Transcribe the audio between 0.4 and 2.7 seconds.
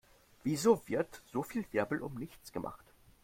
Wieso wird so viel Wirbel um nichts